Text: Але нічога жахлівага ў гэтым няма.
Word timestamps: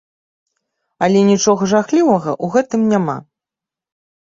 Але 1.07 1.19
нічога 1.31 1.69
жахлівага 1.75 2.31
ў 2.43 2.57
гэтым 2.57 2.81
няма. 2.97 3.17